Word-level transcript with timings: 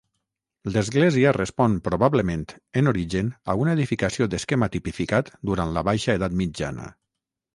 L'església 0.75 1.33
respon 1.35 1.75
probablement, 1.87 2.45
en 2.81 2.91
origen, 2.93 3.29
a 3.53 3.57
una 3.65 3.75
edificació 3.79 4.27
d'esquema 4.31 4.69
tipificat 4.77 5.31
durant 5.51 5.75
la 5.77 5.87
Baixa 5.91 6.19
Edat 6.21 6.37
Mitjana. 6.41 6.89